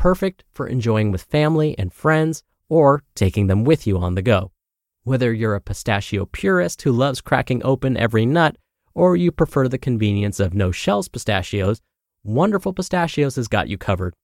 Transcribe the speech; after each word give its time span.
perfect 0.00 0.42
for 0.50 0.66
enjoying 0.66 1.12
with 1.12 1.22
family 1.22 1.78
and 1.78 1.92
friends 1.92 2.42
or 2.70 3.04
taking 3.14 3.48
them 3.48 3.64
with 3.64 3.86
you 3.86 3.98
on 3.98 4.14
the 4.14 4.22
go. 4.22 4.50
Whether 5.04 5.30
you're 5.30 5.54
a 5.54 5.60
pistachio 5.60 6.24
purist 6.24 6.80
who 6.82 6.90
loves 6.90 7.20
cracking 7.20 7.60
open 7.62 7.98
every 7.98 8.24
nut, 8.24 8.56
or 8.94 9.14
you 9.14 9.30
prefer 9.30 9.68
the 9.68 9.76
convenience 9.76 10.40
of 10.40 10.54
no 10.54 10.72
shells 10.72 11.08
pistachios, 11.08 11.82
Wonderful 12.24 12.72
Pistachios 12.72 13.36
has 13.36 13.46
got 13.46 13.68
you 13.68 13.76
covered. 13.76 14.14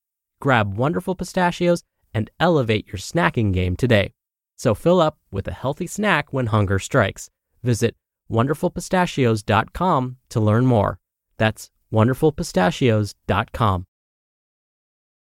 Grab 0.40 0.78
Wonderful 0.78 1.14
Pistachios 1.14 1.82
and 2.14 2.30
elevate 2.40 2.86
your 2.86 2.96
snacking 2.98 3.52
game 3.52 3.76
today. 3.76 4.12
So 4.56 4.74
fill 4.74 5.00
up 5.00 5.18
with 5.30 5.46
a 5.46 5.52
healthy 5.52 5.86
snack 5.86 6.32
when 6.32 6.46
hunger 6.46 6.78
strikes. 6.78 7.28
Visit 7.62 7.94
wonderfulpistachios.com 8.30 10.16
to 10.30 10.40
learn 10.40 10.64
more. 10.64 10.98
That's 11.36 11.70
wonderfulpistachios.com. 11.92 13.86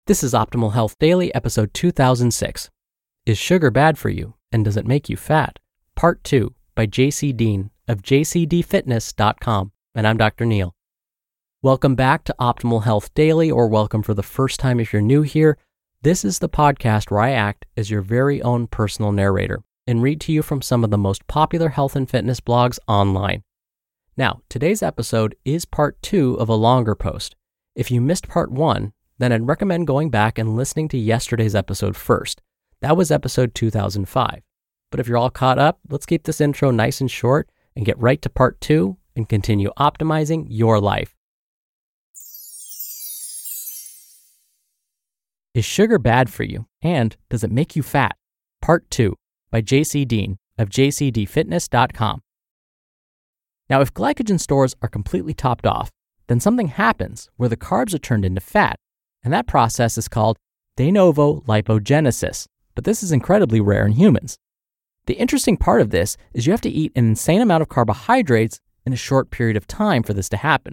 This 0.08 0.24
is 0.24 0.32
Optimal 0.32 0.72
Health 0.72 0.98
Daily, 1.00 1.36
episode 1.36 1.74
2006. 1.74 2.70
Is 3.26 3.38
sugar 3.38 3.70
bad 3.70 3.98
for 3.98 4.08
you, 4.08 4.36
and 4.54 4.64
does 4.64 4.78
it 4.78 4.88
make 4.88 5.10
you 5.10 5.18
fat? 5.18 5.60
Part 5.98 6.24
2 6.24 6.56
by 6.76 6.88
JC 6.88 7.36
Deen 7.36 7.72
of 7.90 8.04
jcdfitness.com. 8.04 9.74
And 9.94 10.08
I'm 10.08 10.16
Dr. 10.16 10.46
Neal. 10.46 10.74
Welcome 11.62 11.96
back 11.96 12.24
to 12.24 12.36
Optimal 12.40 12.86
Health 12.86 13.14
Daily, 13.16 13.52
or 13.52 13.68
welcome 13.68 14.02
for 14.02 14.14
the 14.14 14.24
first 14.24 14.62
time 14.62 14.80
if 14.80 14.94
you're 14.94 15.02
new 15.02 15.24
here. 15.24 15.58
This 16.04 16.24
is 16.24 16.40
the 16.40 16.48
podcast 16.48 17.12
where 17.12 17.20
I 17.20 17.32
act 17.32 17.66
as 17.76 17.92
your 17.92 18.02
very 18.02 18.42
own 18.42 18.68
personal 18.68 19.12
narrator 19.12 19.62
and 19.86 20.02
read 20.02 20.22
to 20.22 20.32
you 20.32 20.42
from 20.42 20.62
some 20.62 20.86
of 20.86 20.90
the 20.90 20.98
most 20.98 21.28
popular 21.28 21.68
health 21.68 21.98
and 21.98 22.10
fitness 22.10 22.40
blogs 22.40 22.80
online. 22.88 23.44
Now, 24.16 24.40
today's 24.48 24.82
episode 24.82 25.36
is 25.44 25.66
part 25.66 26.02
two 26.02 26.36
of 26.36 26.48
a 26.48 26.56
longer 26.56 26.96
post. 26.96 27.36
If 27.76 27.92
you 27.92 28.00
missed 28.00 28.30
part 28.30 28.50
one, 28.50 28.94
then 29.18 29.32
I'd 29.32 29.48
recommend 29.48 29.88
going 29.88 30.10
back 30.10 30.38
and 30.38 30.56
listening 30.56 30.88
to 30.90 30.98
yesterday's 30.98 31.56
episode 31.56 31.96
first. 31.96 32.42
That 32.82 32.96
was 32.96 33.12
episode 33.12 33.56
2005. 33.56 34.42
But 34.92 35.00
if 35.00 35.08
you're 35.08 35.18
all 35.18 35.30
caught 35.30 35.60
up, 35.60 35.80
let's 35.90 36.06
keep 36.06 36.24
this 36.24 36.40
intro 36.40 36.72
nice 36.72 37.02
and 37.02 37.10
short 37.10 37.50
and 37.76 37.86
get 37.86 38.00
right 38.00 38.22
to 38.22 38.30
part 38.30 38.62
two 38.62 38.98
and 39.16 39.28
continue 39.28 39.72
optimizing 39.78 40.46
your 40.50 40.80
life. 40.80 41.16
Is 45.54 45.66
sugar 45.66 45.98
bad 45.98 46.30
for 46.30 46.44
you? 46.44 46.68
And 46.84 47.18
does 47.30 47.44
it 47.44 47.52
make 47.52 47.76
you 47.76 47.82
fat? 47.82 48.16
Part 48.62 48.90
2 48.92 49.16
by 49.50 49.64
JC 49.64 50.08
Deen 50.08 50.38
of 50.58 50.70
jcdfitness.com. 50.70 52.22
Now, 53.70 53.82
if 53.82 53.94
glycogen 53.94 54.40
stores 54.40 54.76
are 54.82 54.88
completely 54.88 55.34
topped 55.34 55.66
off, 55.66 55.90
then 56.28 56.40
something 56.40 56.68
happens 56.68 57.30
where 57.38 57.50
the 57.50 57.58
carbs 57.58 57.94
are 57.96 58.00
turned 58.00 58.24
into 58.24 58.40
fat 58.40 58.78
and 59.28 59.34
that 59.34 59.46
process 59.46 59.98
is 59.98 60.08
called 60.08 60.38
de 60.78 60.90
novo 60.90 61.42
lipogenesis, 61.42 62.48
but 62.76 62.86
this 62.86 63.04
is 63.04 63.12
incredibly 63.12 63.60
rare 63.60 63.86
in 63.86 63.92
humans. 63.92 64.38
The 65.06 65.16
interesting 65.16 65.58
part 65.58 65.82
of 65.82 65.90
this 65.90 66.16
is 66.34 66.48
you 66.48 66.54
have 66.54 66.62
to 66.62 66.70
eat 66.70 66.94
an 66.96 67.10
insane 67.10 67.42
amount 67.42 67.62
of 67.62 67.68
carbohydrates 67.68 68.62
in 68.86 68.94
a 68.94 68.96
short 68.96 69.30
period 69.30 69.58
of 69.58 69.68
time 69.68 70.02
for 70.02 70.14
this 70.14 70.30
to 70.30 70.38
happen. 70.38 70.72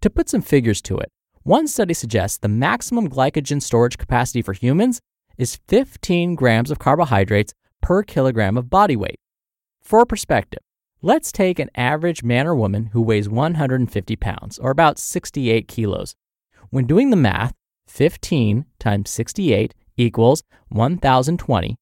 To 0.00 0.10
put 0.10 0.28
some 0.28 0.42
figures 0.42 0.82
to 0.82 0.98
it, 0.98 1.08
one 1.44 1.68
study 1.68 1.94
suggests 1.94 2.36
the 2.36 2.48
maximum 2.48 3.08
glycogen 3.08 3.62
storage 3.62 3.96
capacity 3.96 4.42
for 4.42 4.54
humans 4.54 5.00
is 5.38 5.60
15 5.68 6.34
grams 6.34 6.72
of 6.72 6.80
carbohydrates 6.80 7.54
per 7.80 8.02
kilogram 8.02 8.56
of 8.56 8.68
body 8.68 8.96
weight. 8.96 9.20
For 9.82 10.04
perspective, 10.04 10.62
let's 11.00 11.30
take 11.30 11.60
an 11.60 11.70
average 11.76 12.24
man 12.24 12.48
or 12.48 12.56
woman 12.56 12.86
who 12.86 13.02
weighs 13.02 13.28
150 13.28 14.16
pounds, 14.16 14.58
or 14.58 14.72
about 14.72 14.98
68 14.98 15.68
kilos. 15.68 16.16
When 16.70 16.88
doing 16.88 17.10
the 17.10 17.16
math, 17.16 17.54
15 17.86 18.66
times 18.78 19.10
68 19.10 19.74
equals 19.96 20.42
1020, 20.68 21.76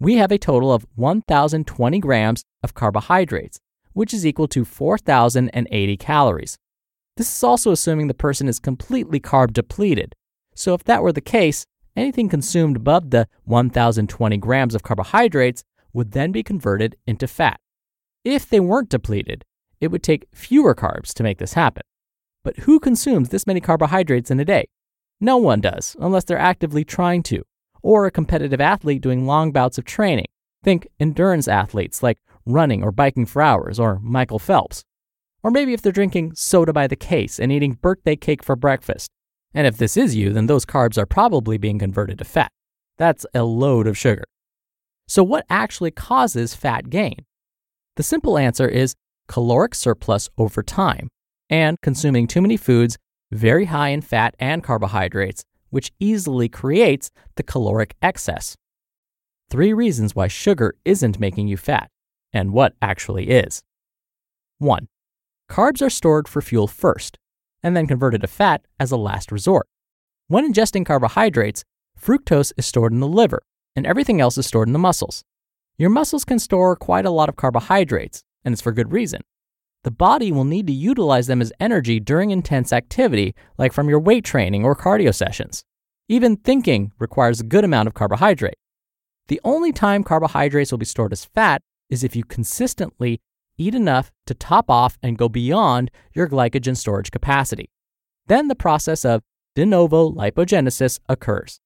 we 0.00 0.16
have 0.16 0.32
a 0.32 0.38
total 0.38 0.72
of 0.72 0.84
1020 0.96 1.98
grams 2.00 2.42
of 2.62 2.74
carbohydrates, 2.74 3.60
which 3.92 4.12
is 4.12 4.26
equal 4.26 4.48
to 4.48 4.64
4080 4.64 5.96
calories. 5.96 6.58
This 7.16 7.36
is 7.36 7.44
also 7.44 7.70
assuming 7.70 8.08
the 8.08 8.14
person 8.14 8.48
is 8.48 8.58
completely 8.58 9.20
carb 9.20 9.52
depleted. 9.52 10.14
So, 10.54 10.74
if 10.74 10.82
that 10.84 11.02
were 11.02 11.12
the 11.12 11.20
case, 11.20 11.66
anything 11.94 12.28
consumed 12.28 12.76
above 12.76 13.10
the 13.10 13.28
1020 13.44 14.36
grams 14.38 14.74
of 14.74 14.82
carbohydrates 14.82 15.62
would 15.92 16.12
then 16.12 16.32
be 16.32 16.42
converted 16.42 16.96
into 17.06 17.28
fat. 17.28 17.60
If 18.24 18.48
they 18.48 18.60
weren't 18.60 18.88
depleted, 18.88 19.44
it 19.80 19.90
would 19.90 20.02
take 20.02 20.28
fewer 20.32 20.74
carbs 20.74 21.12
to 21.14 21.22
make 21.22 21.38
this 21.38 21.52
happen. 21.52 21.82
But 22.42 22.58
who 22.58 22.80
consumes 22.80 23.28
this 23.28 23.46
many 23.46 23.60
carbohydrates 23.60 24.30
in 24.30 24.40
a 24.40 24.44
day? 24.44 24.66
No 25.22 25.36
one 25.36 25.60
does, 25.60 25.94
unless 26.00 26.24
they're 26.24 26.36
actively 26.36 26.84
trying 26.84 27.22
to, 27.22 27.44
or 27.80 28.06
a 28.06 28.10
competitive 28.10 28.60
athlete 28.60 29.00
doing 29.00 29.24
long 29.24 29.52
bouts 29.52 29.78
of 29.78 29.84
training. 29.84 30.26
Think 30.64 30.88
endurance 30.98 31.46
athletes 31.46 32.02
like 32.02 32.18
running 32.44 32.82
or 32.82 32.90
biking 32.90 33.26
for 33.26 33.40
hours, 33.40 33.78
or 33.78 34.00
Michael 34.02 34.40
Phelps. 34.40 34.82
Or 35.44 35.52
maybe 35.52 35.74
if 35.74 35.80
they're 35.80 35.92
drinking 35.92 36.34
soda 36.34 36.72
by 36.72 36.88
the 36.88 36.96
case 36.96 37.38
and 37.38 37.52
eating 37.52 37.78
birthday 37.80 38.16
cake 38.16 38.42
for 38.42 38.56
breakfast. 38.56 39.10
And 39.54 39.64
if 39.64 39.76
this 39.76 39.96
is 39.96 40.16
you, 40.16 40.32
then 40.32 40.46
those 40.46 40.66
carbs 40.66 40.98
are 40.98 41.06
probably 41.06 41.56
being 41.56 41.78
converted 41.78 42.18
to 42.18 42.24
fat. 42.24 42.50
That's 42.98 43.24
a 43.32 43.44
load 43.44 43.86
of 43.86 43.96
sugar. 43.96 44.24
So, 45.06 45.22
what 45.22 45.46
actually 45.48 45.92
causes 45.92 46.56
fat 46.56 46.90
gain? 46.90 47.26
The 47.94 48.02
simple 48.02 48.36
answer 48.36 48.66
is 48.66 48.96
caloric 49.28 49.76
surplus 49.76 50.28
over 50.36 50.64
time 50.64 51.06
and 51.48 51.76
consuming 51.80 52.26
too 52.26 52.42
many 52.42 52.56
foods 52.56 52.98
very 53.32 53.64
high 53.64 53.88
in 53.88 54.02
fat 54.02 54.34
and 54.38 54.62
carbohydrates, 54.62 55.44
which 55.70 55.90
easily 55.98 56.48
creates 56.48 57.10
the 57.36 57.42
caloric 57.42 57.96
excess. 58.02 58.56
Three 59.50 59.72
reasons 59.72 60.14
why 60.14 60.28
sugar 60.28 60.74
isn't 60.84 61.18
making 61.18 61.48
you 61.48 61.56
fat, 61.56 61.90
and 62.32 62.52
what 62.52 62.74
actually 62.80 63.30
is. 63.30 63.62
1. 64.58 64.86
Carbs 65.50 65.82
are 65.82 65.90
stored 65.90 66.28
for 66.28 66.40
fuel 66.40 66.66
first, 66.66 67.18
and 67.62 67.76
then 67.76 67.86
converted 67.86 68.20
to 68.20 68.26
fat 68.26 68.66
as 68.78 68.90
a 68.90 68.96
last 68.96 69.32
resort. 69.32 69.66
When 70.28 70.50
ingesting 70.50 70.86
carbohydrates, 70.86 71.64
fructose 71.98 72.52
is 72.56 72.66
stored 72.66 72.92
in 72.92 73.00
the 73.00 73.08
liver, 73.08 73.42
and 73.74 73.86
everything 73.86 74.20
else 74.20 74.36
is 74.36 74.46
stored 74.46 74.68
in 74.68 74.72
the 74.72 74.78
muscles. 74.78 75.22
Your 75.78 75.90
muscles 75.90 76.24
can 76.24 76.38
store 76.38 76.76
quite 76.76 77.06
a 77.06 77.10
lot 77.10 77.28
of 77.28 77.36
carbohydrates, 77.36 78.22
and 78.44 78.52
it's 78.52 78.62
for 78.62 78.72
good 78.72 78.92
reason 78.92 79.22
the 79.84 79.90
body 79.90 80.30
will 80.30 80.44
need 80.44 80.66
to 80.68 80.72
utilize 80.72 81.26
them 81.26 81.40
as 81.40 81.52
energy 81.58 81.98
during 81.98 82.30
intense 82.30 82.72
activity, 82.72 83.34
like 83.58 83.72
from 83.72 83.88
your 83.88 83.98
weight 83.98 84.24
training 84.24 84.64
or 84.64 84.76
cardio 84.76 85.14
sessions. 85.14 85.64
Even 86.08 86.36
thinking 86.36 86.92
requires 86.98 87.40
a 87.40 87.44
good 87.44 87.64
amount 87.64 87.88
of 87.88 87.94
carbohydrate. 87.94 88.58
The 89.28 89.40
only 89.44 89.72
time 89.72 90.04
carbohydrates 90.04 90.70
will 90.70 90.78
be 90.78 90.84
stored 90.84 91.12
as 91.12 91.24
fat 91.24 91.62
is 91.90 92.04
if 92.04 92.14
you 92.14 92.24
consistently 92.24 93.20
eat 93.58 93.74
enough 93.74 94.10
to 94.26 94.34
top 94.34 94.70
off 94.70 94.98
and 95.02 95.18
go 95.18 95.28
beyond 95.28 95.90
your 96.14 96.28
glycogen 96.28 96.76
storage 96.76 97.10
capacity. 97.10 97.70
Then 98.26 98.48
the 98.48 98.54
process 98.54 99.04
of 99.04 99.22
de 99.54 99.66
novo 99.66 100.10
lipogenesis 100.10 101.00
occurs. 101.08 101.60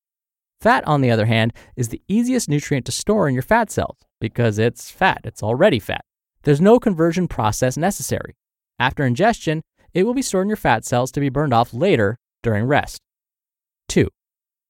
Fat, 0.60 0.86
on 0.86 1.00
the 1.00 1.10
other 1.10 1.26
hand, 1.26 1.52
is 1.76 1.88
the 1.90 2.02
easiest 2.08 2.48
nutrient 2.48 2.86
to 2.86 2.92
store 2.92 3.28
in 3.28 3.34
your 3.34 3.42
fat 3.42 3.70
cells 3.70 3.98
because 4.20 4.58
it's 4.58 4.90
fat, 4.90 5.20
it's 5.24 5.42
already 5.42 5.78
fat. 5.78 6.04
There's 6.46 6.60
no 6.60 6.78
conversion 6.78 7.26
process 7.26 7.76
necessary. 7.76 8.36
After 8.78 9.04
ingestion, 9.04 9.62
it 9.92 10.04
will 10.04 10.14
be 10.14 10.22
stored 10.22 10.44
in 10.44 10.48
your 10.48 10.56
fat 10.56 10.84
cells 10.84 11.10
to 11.10 11.20
be 11.20 11.28
burned 11.28 11.52
off 11.52 11.74
later 11.74 12.18
during 12.44 12.66
rest. 12.66 13.00
2. 13.88 14.08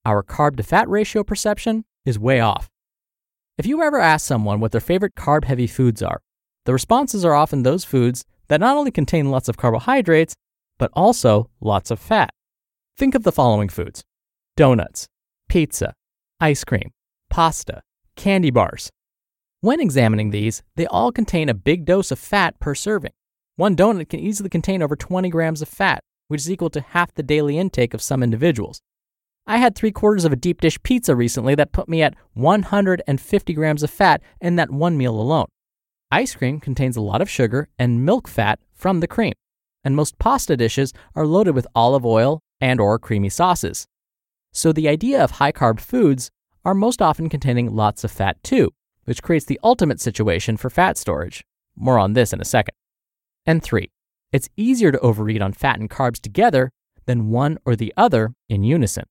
Our 0.07 0.23
carb 0.23 0.57
to 0.57 0.63
fat 0.63 0.89
ratio 0.89 1.23
perception 1.23 1.85
is 2.07 2.19
way 2.19 2.41
off. 2.41 2.71
If 3.59 3.67
you 3.67 3.83
ever 3.83 4.01
ask 4.01 4.25
someone 4.25 4.59
what 4.59 4.73
their 4.73 4.81
favorite 4.81 5.17
carb 5.17 5.45
heavy 5.45 5.67
foods 5.67 6.03
are, 6.03 6.23
the 6.65 6.73
responses 6.73 7.27
are 7.27 7.35
often 7.35 7.63
those 7.63 7.85
foods 7.85 8.25
that 8.49 8.61
not 8.61 8.79
only 8.79 8.91
contain 8.91 9.31
lots 9.31 9.47
of 9.47 9.59
carbohydrates, 9.59 10.35
but 10.79 10.91
also 10.95 11.51
lots 11.61 11.91
of 11.91 11.99
fat. 11.99 12.31
Think 12.97 13.15
of 13.15 13.23
the 13.23 13.33
following 13.33 13.69
foods 13.69 14.03
donuts, 14.57 15.09
pizza, 15.51 15.93
ice 16.41 16.65
cream, 16.65 16.93
pasta, 17.29 17.83
candy 18.17 18.51
bars. 18.51 18.91
When 19.67 19.81
examining 19.81 20.31
these, 20.31 20.63
they 20.77 20.87
all 20.87 21.11
contain 21.11 21.49
a 21.49 21.53
big 21.53 21.87
dose 21.87 22.13
of 22.13 22.21
fat 22.21 22.57
per 22.61 22.73
serving. 22.73 23.11
One 23.57 23.75
donut 23.75 24.09
can 24.09 24.21
easily 24.21 24.49
contain 24.49 24.81
over 24.81 24.95
20 24.95 25.29
grams 25.29 25.61
of 25.61 25.69
fat, 25.69 26.05
which 26.29 26.43
is 26.43 26.49
equal 26.53 26.71
to 26.71 26.81
half 26.81 27.13
the 27.13 27.25
daily 27.25 27.59
intake 27.59 27.93
of 27.93 28.01
some 28.01 28.23
individuals. 28.23 28.81
I 29.45 29.57
had 29.57 29.75
three 29.75 29.91
quarters 29.91 30.25
of 30.25 30.33
a 30.33 30.37
deep 30.37 30.61
dish 30.61 30.81
pizza 30.85 31.17
recently 31.17 31.57
that 31.57 31.73
put 31.73 31.89
me 31.89 32.01
at 32.01 32.15
150 32.35 33.53
grams 33.55 33.83
of 33.83 33.91
fat 33.91 34.23
in 34.41 34.55
that 34.55 34.71
one 34.71 34.97
meal 34.97 35.21
alone. 35.21 35.47
Ice 36.13 36.37
cream 36.37 36.61
contains 36.61 36.97
a 36.97 37.01
lot 37.01 37.21
of 37.21 37.29
sugar 37.29 37.69
and 37.77 38.07
milk 38.07 38.29
fat 38.29 38.61
from 38.73 39.01
the 39.01 39.09
cream, 39.09 39.35
and 39.83 39.97
most 39.97 40.17
pasta 40.21 40.57
dishes 40.57 40.93
are 41.17 41.27
loaded 41.27 41.57
with 41.57 41.67
olive 41.75 42.07
oil 42.07 42.39
and 42.61 42.79
or 42.79 43.01
creamy 43.01 43.31
sauces. 43.31 43.85
So 44.53 44.73
the 44.73 44.89
idea 44.89 45.25
of 45.25 45.33
high 45.33 45.51
carb 45.51 45.81
foods 45.81 46.31
are 46.65 46.73
most 46.73 47.03
often 47.03 47.29
containing 47.29 47.75
lots 47.75 48.05
of 48.05 48.13
fat 48.13 48.41
too, 48.45 48.71
which 49.07 49.23
creates 49.23 49.47
the 49.47 49.59
ultimate 49.65 50.01
situation 50.01 50.57
for 50.57 50.71
fat 50.71 50.97
storage. 50.97 51.45
More 51.75 51.99
on 51.99 52.13
this 52.13 52.33
in 52.33 52.41
a 52.41 52.45
second. 52.45 52.75
And 53.47 53.63
3. 53.63 53.91
It's 54.33 54.49
easier 54.57 54.93
to 54.93 55.01
overeat 55.01 55.41
on 55.41 55.53
fat 55.53 55.81
and 55.81 55.89
carbs 55.89 56.21
together 56.21 56.71
than 57.07 57.31
one 57.31 57.59
or 57.65 57.75
the 57.75 57.95
other 57.97 58.35
in 58.49 58.63
unison. 58.63 59.05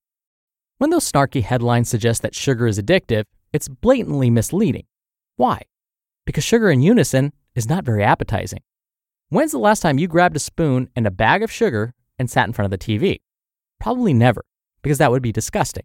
When 0.78 0.90
those 0.90 1.10
snarky 1.10 1.42
headlines 1.42 1.88
suggest 1.88 2.22
that 2.22 2.34
sugar 2.34 2.66
is 2.66 2.78
addictive, 2.78 3.24
it's 3.52 3.68
blatantly 3.68 4.28
misleading. 4.30 4.84
Why? 5.36 5.62
Because 6.26 6.44
sugar 6.44 6.70
in 6.70 6.82
unison 6.82 7.32
is 7.54 7.68
not 7.68 7.84
very 7.84 8.04
appetizing. 8.04 8.60
When's 9.30 9.52
the 9.52 9.58
last 9.58 9.80
time 9.80 9.98
you 9.98 10.06
grabbed 10.06 10.36
a 10.36 10.40
spoon 10.40 10.90
and 10.94 11.06
a 11.06 11.10
bag 11.10 11.42
of 11.42 11.50
sugar 11.50 11.94
and 12.18 12.30
sat 12.30 12.46
in 12.46 12.52
front 12.52 12.72
of 12.72 12.78
the 12.78 12.84
TV? 12.98 13.20
Probably 13.80 14.12
never, 14.12 14.44
because 14.82 14.98
that 14.98 15.10
would 15.10 15.22
be 15.22 15.32
disgusting. 15.32 15.84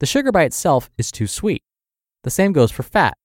The 0.00 0.06
sugar 0.06 0.32
by 0.32 0.42
itself 0.42 0.90
is 0.98 1.12
too 1.12 1.26
sweet. 1.26 1.62
The 2.24 2.30
same 2.30 2.52
goes 2.52 2.70
for 2.70 2.82
fat. 2.82 3.16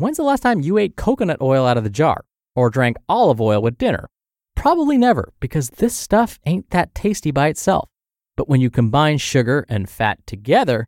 When's 0.00 0.16
the 0.16 0.22
last 0.22 0.44
time 0.44 0.60
you 0.60 0.78
ate 0.78 0.94
coconut 0.94 1.42
oil 1.42 1.66
out 1.66 1.76
of 1.76 1.82
the 1.82 1.90
jar 1.90 2.24
or 2.54 2.70
drank 2.70 2.98
olive 3.08 3.40
oil 3.40 3.60
with 3.60 3.78
dinner? 3.78 4.08
Probably 4.54 4.96
never, 4.96 5.32
because 5.40 5.70
this 5.70 5.92
stuff 5.92 6.38
ain't 6.46 6.70
that 6.70 6.94
tasty 6.94 7.32
by 7.32 7.48
itself. 7.48 7.88
But 8.36 8.48
when 8.48 8.60
you 8.60 8.70
combine 8.70 9.18
sugar 9.18 9.66
and 9.68 9.90
fat 9.90 10.24
together, 10.24 10.86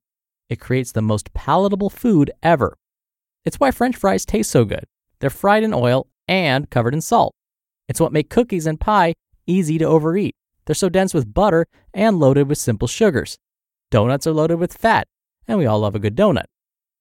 it 0.49 0.61
creates 0.61 0.93
the 0.93 1.03
most 1.03 1.35
palatable 1.35 1.91
food 1.91 2.31
ever. 2.41 2.77
It's 3.45 3.59
why 3.59 3.73
french 3.73 3.97
fries 3.97 4.25
taste 4.25 4.53
so 4.53 4.65
good. 4.65 4.85
They're 5.19 5.29
fried 5.29 5.65
in 5.65 5.75
oil 5.75 6.07
and 6.29 6.71
covered 6.71 6.95
in 6.95 7.01
salt. 7.01 7.35
It's 7.89 8.01
what 8.01 8.13
makes 8.13 8.33
cookies 8.33 8.67
and 8.67 8.79
pie 8.79 9.15
easy 9.45 9.77
to 9.79 9.87
overeat. 9.87 10.37
They're 10.67 10.75
so 10.77 10.89
dense 10.89 11.13
with 11.13 11.35
butter 11.35 11.67
and 11.93 12.21
loaded 12.21 12.49
with 12.49 12.59
simple 12.59 12.87
sugars. 12.87 13.39
Donuts 13.91 14.29
are 14.29 14.33
loaded 14.33 14.61
with 14.61 14.73
fat, 14.73 15.09
and 15.49 15.59
we 15.59 15.67
all 15.67 15.81
love 15.81 15.97
a 15.97 15.99
good 15.99 16.15
donut. 16.15 16.45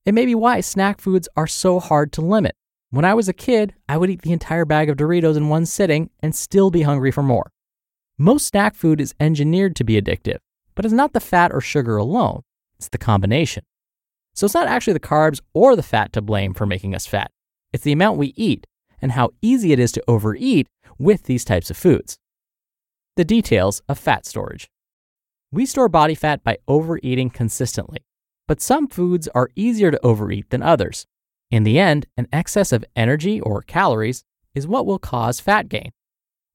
It 0.06 0.14
may 0.14 0.26
be 0.26 0.36
why 0.36 0.62
snack 0.62 1.02
foods 1.02 1.28
are 1.36 1.48
so 1.48 1.80
hard 1.80 2.12
to 2.14 2.22
limit. 2.22 2.56
When 2.90 3.06
I 3.06 3.14
was 3.14 3.30
a 3.30 3.34
kid, 3.34 3.76
I 3.88 3.98
would 3.98 4.10
eat 4.10 4.24
the 4.24 4.34
entire 4.34 4.66
bag 4.66 4.90
of 4.90 4.98
Doritos 4.98 5.38
in 5.38 5.50
one 5.50 5.66
sitting 5.66 6.10
and 6.22 6.36
still 6.36 6.72
be 6.72 6.82
hungry 6.82 7.12
for 7.12 7.22
more. 7.22 7.52
Most 8.18 8.48
snack 8.48 8.76
food 8.76 9.00
is 9.00 9.14
engineered 9.20 9.76
to 9.76 9.84
be 9.84 10.02
addictive, 10.02 10.38
but 10.76 10.86
it's 10.86 10.94
not 10.94 11.14
the 11.14 11.20
fat 11.20 11.52
or 11.54 11.62
sugar 11.62 11.98
alone, 11.98 12.42
it's 12.78 12.90
the 12.90 12.98
combination. 12.98 13.64
So 14.34 14.46
it's 14.46 14.56
not 14.56 14.68
actually 14.68 14.94
the 14.94 15.00
carbs 15.00 15.42
or 15.54 15.76
the 15.76 15.84
fat 15.84 16.14
to 16.14 16.22
blame 16.22 16.54
for 16.54 16.66
making 16.66 16.96
us 16.96 17.06
fat. 17.06 17.32
It's 17.72 17.84
the 17.84 17.92
amount 17.92 18.18
we 18.18 18.34
eat 18.36 18.66
and 19.02 19.12
how 19.12 19.32
easy 19.42 19.72
it 19.72 19.80
is 19.80 19.92
to 19.94 20.04
overeat 20.08 20.68
with 20.98 21.24
these 21.24 21.46
types 21.46 21.70
of 21.70 21.78
foods. 21.78 22.18
The 23.16 23.26
details 23.26 23.82
of 23.88 24.00
fat 24.00 24.26
storage. 24.26 24.70
We 25.52 25.66
store 25.66 25.90
body 25.90 26.16
fat 26.16 26.44
by 26.44 26.58
overeating 26.68 27.30
consistently, 27.32 28.06
but 28.50 28.60
some 28.60 28.88
foods 28.88 29.28
are 29.36 29.52
easier 29.56 29.92
to 29.92 30.04
overeat 30.04 30.50
than 30.50 30.64
others. 30.64 31.06
In 31.52 31.66
the 31.66 31.78
end, 31.78 32.08
an 32.18 32.28
excess 32.34 32.72
of 32.72 32.84
energy 32.96 33.40
or 33.40 33.62
calories 33.62 34.24
is 34.56 34.66
what 34.66 34.88
will 34.88 34.98
cause 34.98 35.40
fat 35.40 35.70
gain. 35.70 35.92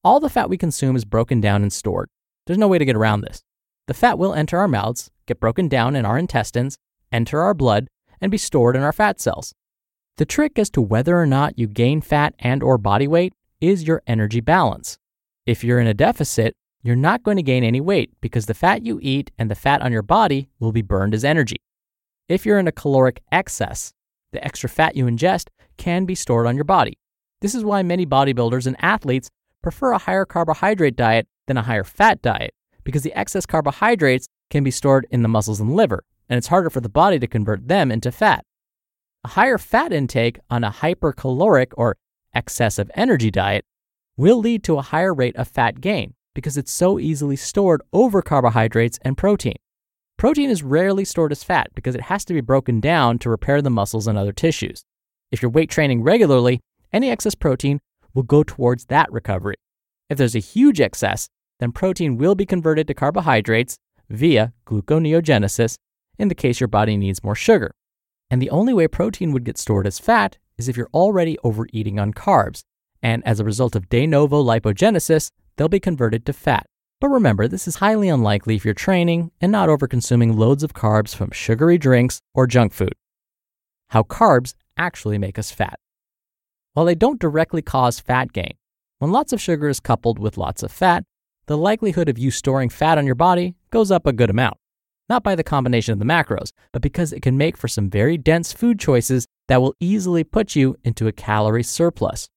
All 0.03 0.19
the 0.19 0.29
fat 0.29 0.51
we 0.51 0.59
consume 0.59 0.97
is 0.97 1.05
broken 1.05 1.41
down 1.41 1.63
and 1.63 1.73
stored. 1.73 2.09
There's 2.47 2.59
no 2.59 2.67
way 2.67 2.79
to 2.79 2.85
get 2.85 2.97
around 2.97 3.21
this. 3.21 3.45
The 3.87 3.95
fat 3.95 4.19
will 4.19 4.35
enter 4.35 4.59
our 4.59 4.67
mouths, 4.67 5.13
get 5.27 5.39
broken 5.39 5.69
down 5.69 5.95
in 5.95 6.05
our 6.05 6.19
intestines, 6.19 6.79
enter 7.13 7.43
our 7.43 7.55
blood, 7.55 7.87
and 8.21 8.29
be 8.29 8.39
stored 8.39 8.75
in 8.75 8.83
our 8.83 8.93
fat 8.93 9.21
cells. 9.21 9.55
The 10.17 10.27
trick 10.27 10.59
as 10.59 10.71
to 10.71 10.83
whether 10.83 11.17
or 11.17 11.27
not 11.27 11.61
you 11.61 11.69
gain 11.69 12.01
fat 12.01 12.35
and 12.41 12.61
or 12.61 12.77
body 12.77 13.07
weight 13.07 13.35
is 13.61 13.87
your 13.87 14.03
energy 14.09 14.41
balance. 14.41 14.99
If 15.47 15.63
you're 15.63 15.79
in 15.79 15.87
a 15.87 15.95
deficit, 15.95 16.55
you're 16.83 16.97
not 16.97 17.23
going 17.23 17.37
to 17.37 17.43
gain 17.45 17.63
any 17.63 17.81
weight 17.81 18.11
because 18.21 18.47
the 18.47 18.53
fat 18.53 18.85
you 18.85 18.99
eat 19.01 19.31
and 19.39 19.49
the 19.49 19.55
fat 19.55 19.81
on 19.81 19.93
your 19.93 20.03
body 20.03 20.49
will 20.59 20.73
be 20.73 20.83
burned 20.83 21.15
as 21.15 21.25
energy. 21.25 21.59
If 22.27 22.47
you're 22.47 22.59
in 22.59 22.69
a 22.69 22.73
caloric 22.73 23.21
excess, 23.31 23.93
the 24.33 24.43
extra 24.43 24.71
fat 24.71 24.97
you 24.97 25.05
ingest 25.05 25.49
can 25.77 26.07
be 26.07 26.15
stored 26.15 26.47
on 26.47 26.55
your 26.55 26.65
body. 26.65 26.99
This 27.43 27.55
is 27.55 27.65
why 27.65 27.83
many 27.83 28.07
bodybuilders 28.07 28.67
and 28.67 28.77
athletes 28.83 29.29
prefer 29.63 29.93
a 29.93 29.99
higher 29.99 30.25
carbohydrate 30.25 30.97
diet 30.97 31.29
than 31.47 31.59
a 31.59 31.63
higher 31.63 31.85
fat 31.85 32.23
diet, 32.23 32.55
because 32.83 33.03
the 33.03 33.13
excess 33.13 33.45
carbohydrates 33.45 34.27
can 34.49 34.65
be 34.65 34.71
stored 34.71 35.07
in 35.11 35.21
the 35.21 35.29
muscles 35.29 35.61
and 35.61 35.77
liver, 35.77 36.03
and 36.31 36.39
it's 36.39 36.47
harder 36.47 36.71
for 36.71 36.81
the 36.81 36.89
body 36.89 37.19
to 37.19 37.27
convert 37.27 37.69
them 37.69 37.93
into 37.93 38.11
fat. 38.11 38.47
A 39.25 39.29
higher 39.29 39.59
fat 39.59 39.93
intake 39.93 40.39
on 40.49 40.65
a 40.65 40.71
hypercaloric 40.71 41.73
or 41.77 41.99
excessive 42.35 42.91
energy 42.95 43.31
diet 43.31 43.67
will 44.17 44.39
lead 44.39 44.65
to 44.65 44.79
a 44.79 44.83
higher 44.83 45.13
rate 45.13 45.37
of 45.37 45.49
fat 45.49 45.83
gain 45.83 46.15
because 46.35 46.57
it's 46.57 46.73
so 46.73 46.99
easily 46.99 47.37
stored 47.37 47.83
over 47.93 48.23
carbohydrates 48.23 48.99
and 49.03 49.19
protein. 49.19 49.57
Protein 50.25 50.49
is 50.49 50.63
rarely 50.63 51.05
stored 51.05 51.33
as 51.33 51.45
fat 51.45 51.69
because 51.75 51.95
it 51.95 52.01
has 52.01 52.25
to 52.25 52.33
be 52.33 52.41
broken 52.41 52.81
down 52.81 53.19
to 53.19 53.29
repair 53.29 53.61
the 53.61 53.69
muscles 53.69 54.07
and 54.07 54.17
other 54.17 54.33
tissues. 54.33 54.83
If 55.31 55.43
you're 55.43 55.51
weight 55.51 55.69
training 55.69 56.03
regularly, 56.03 56.61
any 56.95 57.11
excess 57.11 57.35
protein 57.35 57.79
will 58.15 58.23
go 58.23 58.43
towards 58.43 58.87
that 58.87 59.13
recovery. 59.13 59.57
If 60.09 60.17
there's 60.17 60.35
a 60.35 60.39
huge 60.39 60.81
excess, 60.81 61.29
then 61.61 61.73
protein 61.73 62.17
will 62.17 62.35
be 62.35 62.47
converted 62.47 62.87
to 62.87 62.95
carbohydrates 62.95 63.77
via 64.09 64.55
gluconeogenesis 64.67 65.77
in 66.19 66.29
the 66.29 66.35
case 66.35 66.59
your 66.59 66.69
body 66.69 66.97
needs 66.97 67.23
more 67.23 67.35
sugar. 67.35 67.73
And 68.31 68.41
the 68.41 68.49
only 68.49 68.73
way 68.73 68.89
protein 68.89 69.31
would 69.33 69.45
get 69.45 69.59
stored 69.59 69.87
as 69.87 69.99
fat 69.99 70.39
is 70.57 70.71
if 70.71 70.77
you're 70.79 70.89
already 70.95 71.37
overeating 71.45 71.99
on 71.99 72.15
carbs. 72.15 72.63
And 73.03 73.23
as 73.27 73.41
a 73.41 73.45
result 73.45 73.77
of 73.77 73.91
de 73.91 74.07
novo 74.07 74.43
lipogenesis, 74.43 75.29
they'll 75.57 75.69
be 75.69 75.81
converted 75.81 76.25
to 76.25 76.33
fat. 76.33 76.65
But 77.01 77.09
remember, 77.09 77.49
this 77.49 77.69
is 77.69 77.77
highly 77.77 78.09
unlikely 78.09 78.57
if 78.57 78.65
you're 78.65 78.75
training 78.75 79.31
and 79.41 79.53
not 79.53 79.69
overconsuming 79.69 80.37
loads 80.37 80.63
of 80.63 80.73
carbs 80.73 81.15
from 81.15 81.31
sugary 81.33 81.79
drinks 81.79 82.21
or 82.35 82.47
junk 82.47 82.73
food. 82.73 82.95
How 83.89 84.03
carbs 84.03 84.55
actually 84.77 85.19
make 85.19 85.39
us 85.39 85.51
fat. 85.51 85.79
While 86.73 86.87
they 86.87 86.95
don't 86.95 87.21
directly 87.21 87.63
cause 87.63 88.01
fat 88.01 88.33
gain, 88.33 88.55
when 88.99 89.13
lots 89.13 89.33
of 89.33 89.41
sugar 89.41 89.69
is 89.69 89.81
coupled 89.81 90.19
with 90.19 90.39
lots 90.39 90.63
of 90.63 90.73
fat, 90.73 91.05
the 91.47 91.59
likelihood 91.59 92.09
of 92.09 92.19
you 92.19 92.31
storing 92.31 92.71
fat 92.71 92.97
on 92.97 93.07
your 93.07 93.15
body 93.15 93.55
goes 93.71 93.91
up 93.91 94.07
a 94.07 94.13
good 94.13 94.31
amount. 94.31 94.57
Not 95.09 95.23
by 95.23 95.35
the 95.35 95.45
combination 95.45 95.93
of 95.93 95.99
the 95.99 96.07
macros, 96.07 96.53
but 96.73 96.81
because 96.81 97.13
it 97.13 97.21
can 97.21 97.37
make 97.37 97.59
for 97.59 97.69
some 97.69 97.91
very 97.91 98.17
dense 98.17 98.53
food 98.53 98.81
choices 98.81 99.27
that 99.49 99.61
will 99.61 99.75
easily 99.79 100.25
put 100.25 100.57
you 100.57 100.77
into 100.85 101.07
a 101.07 101.13
calorie 101.13 101.63
surplus. 101.63 102.31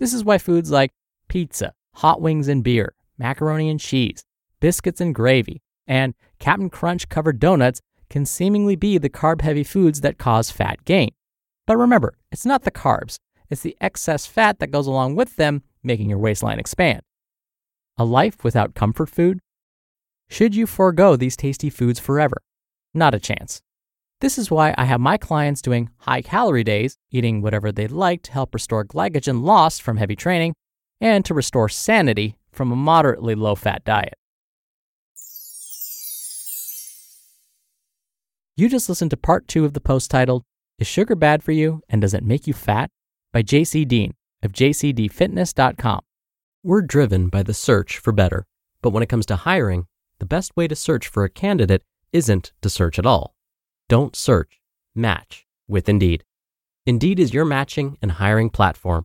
This 0.00 0.14
is 0.14 0.24
why 0.24 0.38
foods 0.38 0.70
like 0.70 0.90
pizza, 1.28 1.74
hot 1.96 2.22
wings 2.22 2.48
and 2.48 2.64
beer, 2.64 2.94
macaroni 3.18 3.68
and 3.70 3.80
cheese, 3.80 4.24
biscuits 4.60 5.00
and 5.00 5.14
gravy, 5.14 5.62
and 5.86 6.14
Captain 6.38 6.70
Crunch 6.70 7.08
covered 7.08 7.38
donuts 7.38 7.80
can 8.10 8.26
seemingly 8.26 8.76
be 8.76 8.98
the 8.98 9.10
carb 9.10 9.40
heavy 9.40 9.64
foods 9.64 10.00
that 10.00 10.18
cause 10.18 10.50
fat 10.50 10.84
gain. 10.84 11.10
But 11.66 11.76
remember, 11.76 12.14
it's 12.30 12.46
not 12.46 12.62
the 12.62 12.70
carbs, 12.70 13.18
it's 13.50 13.62
the 13.62 13.76
excess 13.80 14.26
fat 14.26 14.58
that 14.58 14.70
goes 14.70 14.86
along 14.86 15.16
with 15.16 15.36
them, 15.36 15.62
making 15.82 16.10
your 16.10 16.18
waistline 16.18 16.58
expand. 16.58 17.02
A 17.96 18.04
life 18.04 18.42
without 18.42 18.74
comfort 18.74 19.08
food? 19.08 19.40
Should 20.28 20.54
you 20.54 20.66
forego 20.66 21.16
these 21.16 21.36
tasty 21.36 21.70
foods 21.70 22.00
forever? 22.00 22.42
Not 22.92 23.14
a 23.14 23.20
chance. 23.20 23.60
This 24.20 24.38
is 24.38 24.50
why 24.50 24.74
I 24.78 24.84
have 24.84 25.00
my 25.00 25.18
clients 25.18 25.60
doing 25.60 25.90
high 25.98 26.22
calorie 26.22 26.64
days, 26.64 26.96
eating 27.10 27.42
whatever 27.42 27.70
they 27.70 27.86
like 27.86 28.22
to 28.22 28.32
help 28.32 28.54
restore 28.54 28.84
glycogen 28.84 29.42
lost 29.42 29.82
from 29.82 29.96
heavy 29.96 30.16
training 30.16 30.54
and 31.00 31.24
to 31.24 31.34
restore 31.34 31.68
sanity 31.68 32.36
from 32.54 32.72
a 32.72 32.76
moderately 32.76 33.34
low 33.34 33.54
fat 33.54 33.84
diet. 33.84 34.14
You 38.56 38.68
just 38.68 38.88
listened 38.88 39.10
to 39.10 39.16
part 39.16 39.48
two 39.48 39.64
of 39.64 39.72
the 39.72 39.80
post 39.80 40.10
titled, 40.10 40.44
Is 40.78 40.86
Sugar 40.86 41.16
Bad 41.16 41.42
for 41.42 41.50
You 41.52 41.82
and 41.88 42.00
Does 42.00 42.14
It 42.14 42.22
Make 42.22 42.46
You 42.46 42.54
Fat? 42.54 42.88
by 43.32 43.42
JC 43.42 43.86
Deen 43.86 44.14
of 44.44 44.52
jcdfitness.com. 44.52 46.00
We're 46.62 46.82
driven 46.82 47.28
by 47.28 47.42
the 47.42 47.52
search 47.52 47.98
for 47.98 48.12
better. 48.12 48.46
But 48.80 48.90
when 48.90 49.02
it 49.02 49.08
comes 49.08 49.26
to 49.26 49.36
hiring, 49.36 49.86
the 50.18 50.26
best 50.26 50.56
way 50.56 50.68
to 50.68 50.76
search 50.76 51.08
for 51.08 51.24
a 51.24 51.28
candidate 51.28 51.82
isn't 52.12 52.52
to 52.62 52.70
search 52.70 52.98
at 52.98 53.06
all. 53.06 53.34
Don't 53.88 54.14
search, 54.14 54.60
match 54.94 55.46
with 55.66 55.88
Indeed. 55.88 56.22
Indeed 56.86 57.18
is 57.18 57.34
your 57.34 57.44
matching 57.44 57.98
and 58.00 58.12
hiring 58.12 58.50
platform 58.50 59.04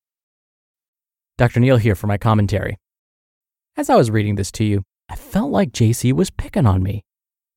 Dr. 1.41 1.59
Neal 1.59 1.77
here 1.77 1.95
for 1.95 2.05
my 2.05 2.19
commentary. 2.19 2.77
As 3.75 3.89
I 3.89 3.95
was 3.95 4.11
reading 4.11 4.35
this 4.35 4.51
to 4.51 4.63
you, 4.63 4.83
I 5.09 5.15
felt 5.15 5.49
like 5.49 5.71
JC 5.71 6.13
was 6.13 6.29
picking 6.29 6.67
on 6.67 6.83
me. 6.83 7.01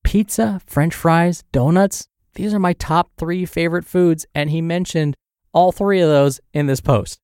Pizza, 0.02 0.62
french 0.64 0.94
fries, 0.94 1.44
donuts, 1.52 2.08
these 2.34 2.54
are 2.54 2.58
my 2.58 2.72
top 2.72 3.10
three 3.18 3.44
favorite 3.44 3.84
foods, 3.84 4.24
and 4.34 4.48
he 4.48 4.62
mentioned 4.62 5.16
all 5.52 5.70
three 5.70 6.00
of 6.00 6.08
those 6.08 6.40
in 6.54 6.66
this 6.66 6.80
post. 6.80 7.18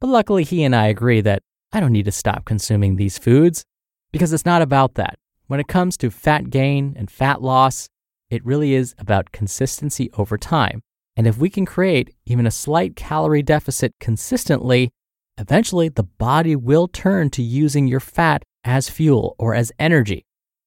But 0.00 0.08
luckily, 0.08 0.42
he 0.42 0.64
and 0.64 0.74
I 0.74 0.88
agree 0.88 1.20
that 1.20 1.44
I 1.72 1.78
don't 1.78 1.92
need 1.92 2.06
to 2.06 2.10
stop 2.10 2.46
consuming 2.46 2.96
these 2.96 3.16
foods 3.16 3.62
because 4.10 4.32
it's 4.32 4.44
not 4.44 4.60
about 4.60 4.94
that. 4.94 5.14
When 5.46 5.60
it 5.60 5.68
comes 5.68 5.96
to 5.98 6.10
fat 6.10 6.50
gain 6.50 6.96
and 6.98 7.12
fat 7.12 7.42
loss, 7.42 7.86
it 8.28 8.44
really 8.44 8.74
is 8.74 8.96
about 8.98 9.30
consistency 9.30 10.10
over 10.18 10.36
time. 10.36 10.80
And 11.14 11.28
if 11.28 11.38
we 11.38 11.48
can 11.48 11.64
create 11.64 12.12
even 12.26 12.44
a 12.44 12.50
slight 12.50 12.96
calorie 12.96 13.44
deficit 13.44 13.92
consistently, 14.00 14.90
eventually 15.38 15.88
the 15.88 16.02
body 16.02 16.56
will 16.56 16.88
turn 16.88 17.30
to 17.30 17.42
using 17.42 17.86
your 17.86 18.00
fat 18.00 18.44
as 18.64 18.88
fuel 18.88 19.34
or 19.38 19.54
as 19.54 19.72
energy. 19.78 20.24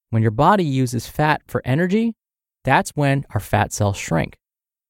When 0.09 0.21
your 0.21 0.31
body 0.31 0.63
uses 0.63 1.07
fat 1.07 1.41
for 1.47 1.61
energy, 1.65 2.13
that's 2.63 2.91
when 2.91 3.25
our 3.33 3.39
fat 3.39 3.73
cells 3.73 3.97
shrink. 3.97 4.35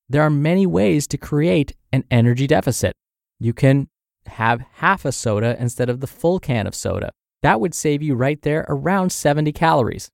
There 0.07 0.21
are 0.21 0.29
many 0.29 0.65
ways 0.65 1.07
to 1.07 1.17
create 1.17 1.75
an 1.91 2.03
energy 2.11 2.47
deficit. 2.47 2.93
You 3.39 3.53
can 3.53 3.87
have 4.27 4.61
half 4.75 5.05
a 5.05 5.11
soda 5.11 5.55
instead 5.59 5.89
of 5.89 5.99
the 5.99 6.07
full 6.07 6.39
can 6.39 6.67
of 6.67 6.75
soda. 6.75 7.11
That 7.41 7.59
would 7.59 7.73
save 7.73 8.01
you 8.01 8.15
right 8.15 8.41
there 8.41 8.65
around 8.69 9.11
70 9.11 9.51
calories. 9.51 10.09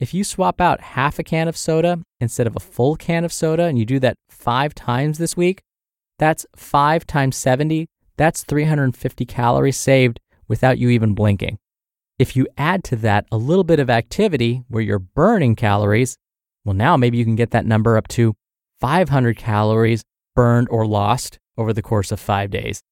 If 0.00 0.12
you 0.12 0.24
swap 0.24 0.60
out 0.60 0.80
half 0.80 1.18
a 1.18 1.22
can 1.22 1.48
of 1.48 1.56
soda 1.56 2.00
instead 2.20 2.46
of 2.46 2.56
a 2.56 2.60
full 2.60 2.96
can 2.96 3.24
of 3.24 3.32
soda 3.32 3.64
and 3.64 3.78
you 3.78 3.86
do 3.86 4.00
that 4.00 4.16
five 4.28 4.74
times 4.74 5.18
this 5.18 5.36
week, 5.36 5.62
that's 6.18 6.46
five 6.56 7.06
times 7.06 7.36
70. 7.36 7.86
That's 8.16 8.44
350 8.44 9.24
calories 9.26 9.76
saved 9.76 10.20
without 10.48 10.78
you 10.78 10.90
even 10.90 11.14
blinking. 11.14 11.58
If 12.18 12.36
you 12.36 12.46
add 12.56 12.84
to 12.84 12.96
that 12.96 13.26
a 13.32 13.36
little 13.36 13.64
bit 13.64 13.80
of 13.80 13.90
activity 13.90 14.62
where 14.68 14.82
you're 14.82 15.00
burning 15.00 15.56
calories, 15.56 16.16
well, 16.64 16.74
now 16.74 16.96
maybe 16.96 17.18
you 17.18 17.24
can 17.24 17.34
get 17.34 17.50
that 17.50 17.66
number 17.66 17.96
up 17.96 18.08
to 18.08 18.34
500 18.80 19.36
calories 19.36 20.04
burned 20.34 20.68
or 20.70 20.86
lost 20.86 21.38
over 21.56 21.72
the 21.72 21.82
course 21.82 22.12
of 22.12 22.20
five 22.20 22.50
days. 22.50 22.82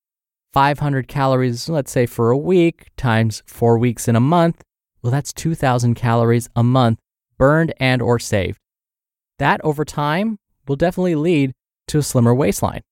500 0.52 1.09
calories, 1.09 1.69
let's 1.69 1.91
say 1.91 2.05
for 2.07 2.31
a 2.31 2.37
week, 2.37 2.88
times 2.97 3.43
four 3.47 3.79
weeks 3.79 4.09
in 4.09 4.17
a 4.17 4.21
month, 4.21 4.62
well, 5.02 5.11
that's 5.11 5.33
2,000 5.33 5.95
calories 5.95 6.49
a 6.55 6.62
month 6.62 6.99
burned 7.38 7.73
and 7.79 8.02
or 8.02 8.19
saved. 8.19 8.59
That 9.38 9.61
over 9.64 9.85
time 9.85 10.38
will 10.69 10.76
definitely 10.76 11.14
lead 11.14 11.52
to 11.88 11.99
a 11.99 12.02
slimmer 12.02 12.35
waistline. 12.35 12.83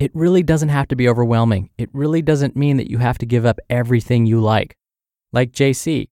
It 0.00 0.10
really 0.14 0.42
doesn't 0.42 0.70
have 0.70 0.88
to 0.88 0.96
be 0.96 1.10
overwhelming. 1.10 1.68
It 1.76 1.90
really 1.92 2.22
doesn't 2.22 2.56
mean 2.56 2.78
that 2.78 2.90
you 2.90 2.96
have 2.96 3.18
to 3.18 3.26
give 3.26 3.44
up 3.44 3.60
everything 3.68 4.24
you 4.24 4.40
like. 4.40 4.74
Like 5.30 5.52
JC, 5.52 6.08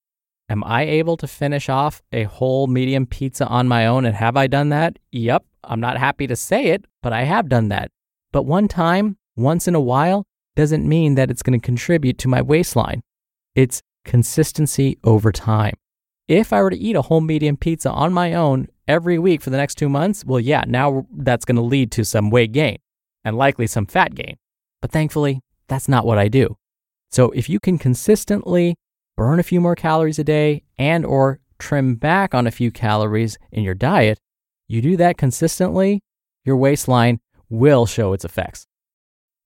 am 0.51 0.63
I 0.63 0.83
able 0.83 1.17
to 1.17 1.27
finish 1.27 1.71
off 1.71 2.03
a 2.13 2.25
whole 2.25 2.67
medium 2.67 3.07
pizza 3.07 3.47
on 3.47 3.67
my 3.67 3.87
own? 3.87 4.05
And 4.05 4.15
have 4.15 4.37
I 4.37 4.47
done 4.47 4.69
that? 4.69 4.99
Yep. 5.13 5.43
I'm 5.65 5.81
not 5.81 5.97
happy 5.97 6.27
to 6.27 6.37
say 6.37 6.67
it, 6.67 6.85
but 7.03 7.15
I 7.15 7.23
have 7.23 7.49
done 7.49 7.71
that. 7.71 7.91
But 8.31 8.43
one 8.43 8.69
time, 8.69 9.17
once 9.37 9.67
in 9.67 9.75
a 9.75 9.81
while, 9.81 10.27
doesn't 10.55 10.87
mean 10.87 11.15
that 11.15 11.31
it's 11.31 11.43
going 11.43 11.59
to 11.59 11.65
contribute 11.65 12.19
to 12.19 12.29
my 12.29 12.43
waistline. 12.43 13.01
It's 13.55 13.81
consistency 14.05 14.99
over 15.03 15.33
time. 15.33 15.75
If 16.29 16.53
I 16.53 16.61
were 16.61 16.71
to 16.71 16.77
eat 16.77 16.95
a 16.95 17.03
whole 17.03 17.23
medium 17.23 17.57
pizza 17.57 17.91
on 17.91 18.13
my 18.13 18.35
own 18.35 18.69
every 18.87 19.19
week 19.19 19.41
for 19.41 19.49
the 19.49 19.57
next 19.57 19.77
two 19.77 19.89
months, 19.89 20.27
well, 20.27 20.41
yeah, 20.41 20.65
now 20.67 21.07
that's 21.11 21.47
going 21.47 21.57
to 21.57 21.63
lead 21.63 21.91
to 21.93 22.05
some 22.05 22.29
weight 22.29 22.53
gain 22.53 22.77
and 23.29 23.37
likely 23.37 23.67
some 23.67 23.87
fat 23.87 24.15
gain. 24.15 24.37
But 24.81 24.91
thankfully, 24.91 25.41
that's 25.69 25.89
not 25.89 26.07
what 26.07 26.19
I 26.19 26.29
do. 26.29 26.57
So 27.11 27.31
if 27.31 27.49
you 27.49 27.61
can 27.61 27.79
consistently 27.79 28.77
burn 29.17 29.39
a 29.39 29.45
few 29.45 29.61
more 29.61 29.75
calories 29.75 30.19
a 30.19 30.25
day 30.25 30.65
and 30.79 31.05
or 31.05 31.41
trim 31.59 31.95
back 31.95 32.35
on 32.35 32.47
a 32.47 32.51
few 32.51 32.71
calories 32.71 33.39
in 33.53 33.63
your 33.63 33.75
diet, 33.75 34.19
you 34.67 34.83
do 34.83 34.97
that 34.97 35.17
consistently, 35.17 36.03
your 36.45 36.57
waistline 36.57 37.21
will 37.49 37.87
show 37.87 38.13
its 38.13 38.25
effects. 38.25 38.67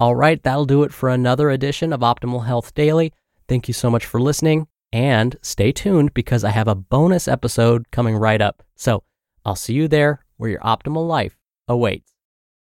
All 0.00 0.16
right, 0.16 0.42
that'll 0.42 0.64
do 0.64 0.82
it 0.82 0.92
for 0.92 1.08
another 1.08 1.50
edition 1.50 1.92
of 1.92 2.00
Optimal 2.00 2.46
Health 2.46 2.74
Daily. 2.74 3.12
Thank 3.48 3.68
you 3.68 3.74
so 3.74 3.88
much 3.90 4.04
for 4.04 4.20
listening 4.20 4.66
and 4.92 5.36
stay 5.42 5.72
tuned 5.72 6.12
because 6.12 6.44
I 6.44 6.50
have 6.50 6.68
a 6.68 6.74
bonus 6.74 7.28
episode 7.28 7.90
coming 7.90 8.16
right 8.16 8.40
up. 8.40 8.62
So 8.76 9.04
I'll 9.44 9.56
see 9.56 9.74
you 9.74 9.88
there 9.88 10.24
where 10.36 10.50
your 10.50 10.60
optimal 10.60 11.06
life 11.06 11.38
awaits. 11.68 12.11